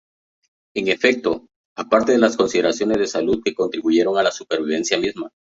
[0.75, 1.45] En efecto,
[1.77, 5.29] aparte de las consideraciones de salud que contribuyeron a la supervivencia misma.